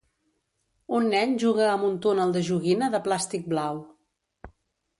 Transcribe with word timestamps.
Un 0.99 1.09
nen 1.15 1.35
juga 1.43 1.67
amb 1.75 1.85
un 1.91 1.99
túnel 2.07 2.35
de 2.39 2.43
joguina 2.49 2.91
de 2.97 3.05
plàstic 3.09 3.47
blau. 3.55 3.81